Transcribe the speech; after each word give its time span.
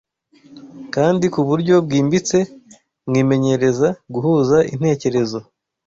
kandi 0.95 1.25
ku 1.33 1.41
buryo 1.49 1.75
bwimbitse, 1.85 2.37
mwimenyereza 3.07 3.87
guhuza 4.13 4.57
intekerezo 4.73 5.39